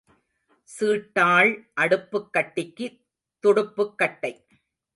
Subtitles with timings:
[0.63, 1.71] சீட்டாள்,
[1.81, 2.99] அடுப்புக் கட்டிக்கு,
[3.39, 4.45] துடுப்புக் கட்டை.